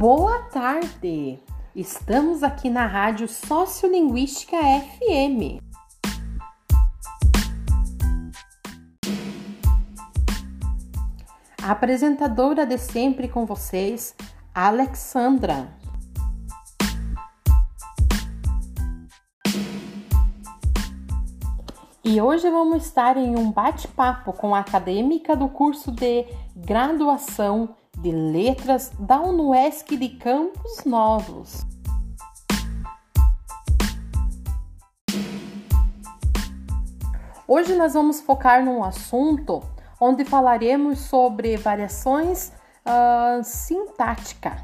[0.00, 1.38] Boa tarde!
[1.76, 5.60] Estamos aqui na Rádio Sociolinguística FM.
[11.62, 14.16] A apresentadora de sempre com vocês,
[14.54, 15.68] Alexandra.
[22.02, 26.24] E hoje vamos estar em um bate-papo com a acadêmica do curso de
[26.56, 31.66] graduação de Letras da UNUESC de Campos Novos.
[37.46, 39.62] Hoje nós vamos focar num assunto
[40.00, 42.52] onde falaremos sobre variações
[42.86, 44.56] uh, sintática.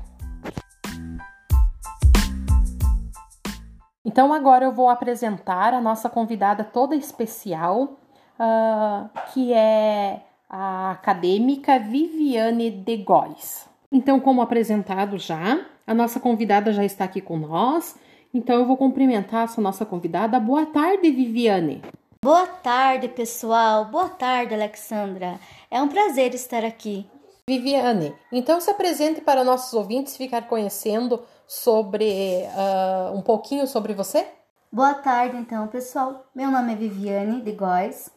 [4.05, 7.99] Então agora eu vou apresentar a nossa convidada toda especial,
[8.39, 13.67] uh, que é a acadêmica Viviane de Góes.
[13.91, 17.97] Então, como apresentado já, a nossa convidada já está aqui com nós.
[18.33, 20.39] Então, eu vou cumprimentar essa nossa convidada.
[20.39, 21.83] Boa tarde, Viviane.
[22.23, 23.85] Boa tarde, pessoal.
[23.87, 25.39] Boa tarde, Alexandra.
[25.71, 27.07] É um prazer estar aqui.
[27.49, 34.27] Viviane, então se apresente para nossos ouvintes ficar conhecendo sobre uh, um pouquinho sobre você.
[34.73, 36.27] Boa tarde, então, pessoal.
[36.35, 38.11] Meu nome é Viviane de Góes.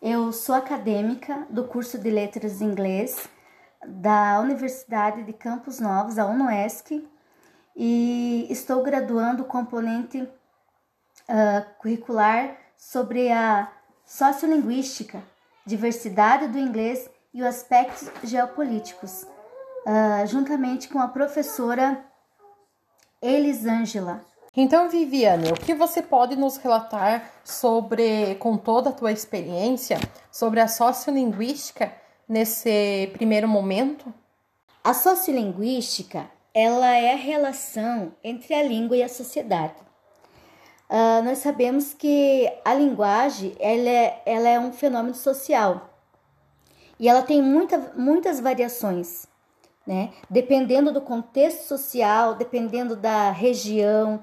[0.00, 3.28] Eu sou acadêmica do curso de Letras em Inglês
[3.82, 7.08] da Universidade de Campos Novos, a UNOESC,
[7.74, 13.72] e estou graduando o componente uh, curricular sobre a
[14.04, 15.22] sociolinguística,
[15.64, 22.04] diversidade do inglês e os aspectos geopolíticos, uh, juntamente com a professora
[23.22, 24.20] Elisângela.
[24.58, 29.98] Então, Viviane, o que você pode nos relatar sobre, com toda a tua experiência,
[30.32, 31.92] sobre a sociolinguística
[32.26, 34.14] nesse primeiro momento?
[34.82, 39.74] A sociolinguística, ela é a relação entre a língua e a sociedade.
[40.88, 45.90] Uh, nós sabemos que a linguagem ela é, ela é um fenômeno social
[46.98, 49.26] e ela tem muita, muitas variações,
[49.86, 50.12] né?
[50.30, 54.22] Dependendo do contexto social, dependendo da região,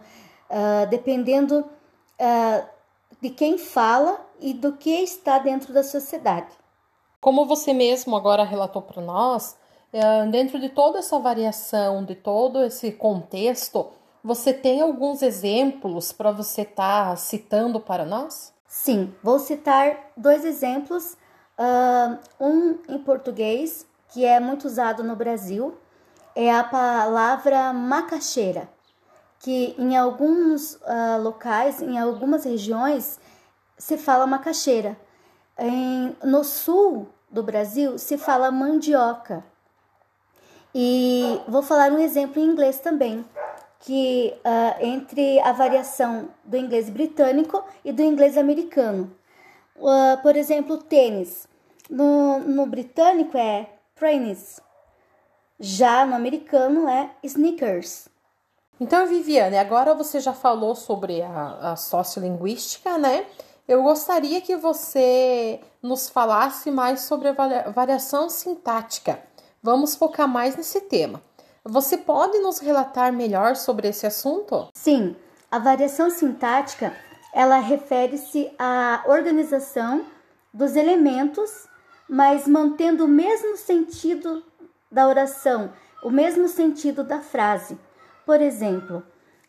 [0.50, 2.68] uh, dependendo uh,
[3.22, 6.52] de quem fala e do que está dentro da sociedade.
[7.22, 9.58] Como você mesmo agora relatou para nós,
[9.94, 13.92] uh, dentro de toda essa variação, de todo esse contexto,
[14.24, 18.54] você tem alguns exemplos para você estar tá citando para nós?
[18.68, 21.16] Sim, vou citar dois exemplos.
[22.40, 25.78] um em português, que é muito usado no Brasil,
[26.36, 28.73] é a palavra macaxeira
[29.44, 33.20] que em alguns uh, locais, em algumas regiões,
[33.78, 34.98] se fala macaxeira.
[35.60, 39.44] Em, no sul do Brasil se fala mandioca.
[40.74, 43.26] E vou falar um exemplo em inglês também,
[43.82, 49.14] que uh, entre a variação do inglês britânico e do inglês americano.
[49.76, 51.50] Uh, por exemplo, tênis.
[51.90, 54.62] No, no britânico é trainers,
[55.60, 58.13] já no americano é sneakers.
[58.84, 63.26] Então, Viviane, agora você já falou sobre a, a sociolinguística, né?
[63.66, 69.24] Eu gostaria que você nos falasse mais sobre a variação sintática.
[69.62, 71.22] Vamos focar mais nesse tema.
[71.64, 74.68] Você pode nos relatar melhor sobre esse assunto?
[74.74, 75.16] Sim,
[75.50, 76.94] a variação sintática
[77.34, 80.06] ela refere-se à organização
[80.54, 81.70] dos elementos,
[82.10, 84.44] mas mantendo o mesmo sentido
[84.92, 85.72] da oração,
[86.04, 87.78] o mesmo sentido da frase.
[88.26, 89.04] Por exemplo,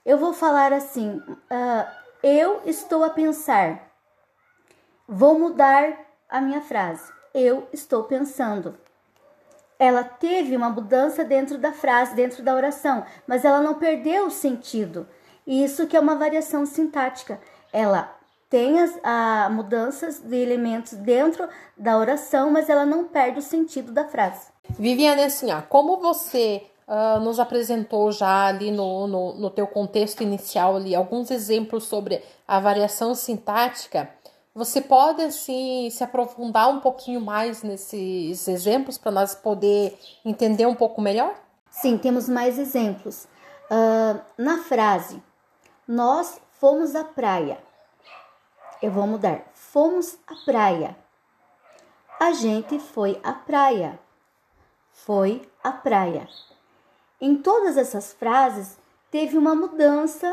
[0.05, 1.87] eu vou falar assim: uh,
[2.23, 3.91] eu estou a pensar.
[5.07, 5.99] Vou mudar
[6.29, 7.13] a minha frase.
[7.33, 8.77] Eu estou pensando.
[9.79, 14.31] Ela teve uma mudança dentro da frase, dentro da oração, mas ela não perdeu o
[14.31, 15.07] sentido.
[15.47, 17.41] E isso que é uma variação sintática.
[17.73, 18.17] Ela
[18.49, 23.93] tem as a, mudanças de elementos dentro da oração, mas ela não perde o sentido
[23.93, 24.47] da frase.
[24.79, 30.23] Viviane, assim, ó, como você uh, nos apresentou já ali no, no, no teu contexto
[30.23, 34.11] inicial ali alguns exemplos sobre a variação sintática.
[34.55, 40.77] Você pode assim se aprofundar um pouquinho mais nesses exemplos para nós poder entender um
[40.77, 41.35] pouco melhor?
[41.69, 43.27] Sim, temos mais exemplos.
[43.69, 45.21] Uh, na frase,
[45.89, 47.59] nós fomos à praia.
[48.81, 49.43] Eu vou mudar.
[49.55, 50.97] Fomos à praia.
[52.21, 53.99] A gente foi à praia.
[54.93, 56.29] Foi à praia.
[57.25, 58.77] Em todas essas frases,
[59.11, 60.31] teve uma mudança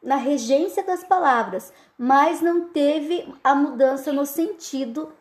[0.00, 5.12] na regência das palavras, mas não teve a mudança no sentido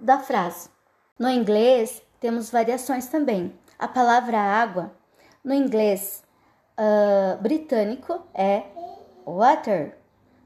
[0.00, 0.70] da frase.
[1.18, 3.52] No inglês, temos variações também.
[3.78, 4.90] A palavra água,
[5.44, 6.24] No inglês
[6.78, 8.62] uh, britânico é
[9.26, 9.98] water.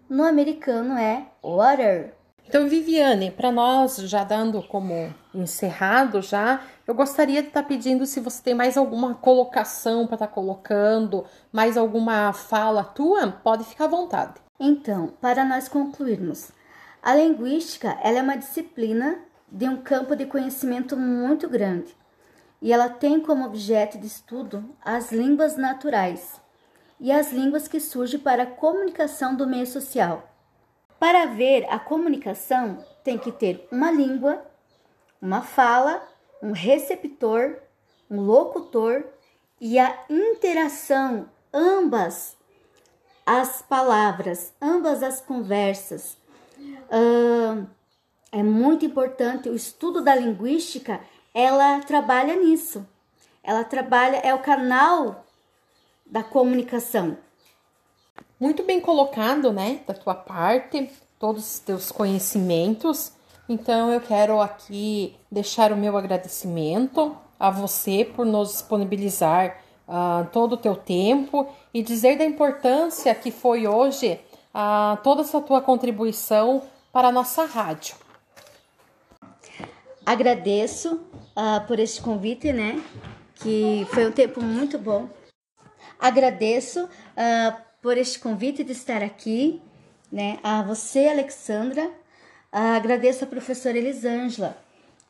[0.09, 2.13] No americano é water.
[2.53, 4.93] Então, Viviane, para nós, já dando como
[5.35, 10.17] encerrado já, eu gostaria de estar tá pedindo se você tem mais alguma colocação para
[10.17, 14.35] estar tá colocando, mais alguma fala tua, pode ficar à vontade.
[14.61, 16.51] Então, para nós concluirmos,
[17.03, 19.19] a linguística ela é uma disciplina
[19.51, 21.97] de um campo de conhecimento muito grande
[22.61, 26.39] e ela tem como objeto de estudo as línguas naturais
[27.01, 30.32] e as línguas que surgem para a comunicação do meio social.
[31.03, 34.41] Para ver a comunicação, tem que ter uma língua,
[35.21, 36.01] uma fala,
[36.41, 37.57] um receptor,
[38.09, 39.07] um locutor
[39.61, 42.37] e a interação, ambas
[43.27, 46.17] as palavras, ambas as conversas.
[46.61, 47.67] Uh,
[48.31, 51.01] é muito importante o estudo da linguística,
[51.35, 52.87] ela trabalha nisso.
[53.43, 55.27] Ela trabalha, é o canal
[56.07, 57.19] da comunicação.
[58.43, 63.13] Muito bem colocado, né, da tua parte, todos os teus conhecimentos.
[63.49, 70.55] Então eu quero aqui deixar o meu agradecimento a você por nos disponibilizar uh, todo
[70.55, 74.19] o teu tempo e dizer da importância que foi hoje
[74.53, 77.95] uh, toda essa tua contribuição para a nossa rádio.
[80.05, 82.83] Agradeço uh, por este convite, né?
[83.37, 85.09] Que foi um tempo muito bom.
[86.01, 89.61] Agradeço uh, por este convite de estar aqui,
[90.11, 90.39] né?
[90.43, 91.91] A você, Alexandra,
[92.51, 94.57] agradeço a professora Elisângela,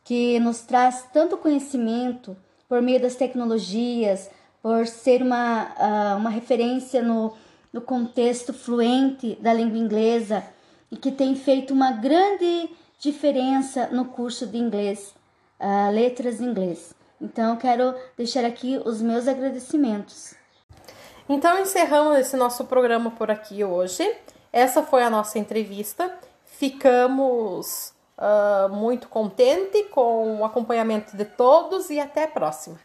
[0.03, 2.35] que nos traz tanto conhecimento
[2.69, 4.31] por meio das tecnologias,
[4.63, 7.35] por ser uma, uma referência no,
[7.73, 10.43] no contexto fluente da língua inglesa
[10.91, 15.15] e que tem feito uma grande diferença no curso de inglês,
[15.61, 16.95] uh, letras em inglês.
[17.21, 20.35] Então, quero deixar aqui os meus agradecimentos.
[21.29, 24.09] Então encerramos esse nosso programa por aqui hoje.
[24.53, 26.13] Essa foi a nossa entrevista.
[26.45, 32.79] Ficamos uh, muito contentes com o acompanhamento de todos e até a próxima.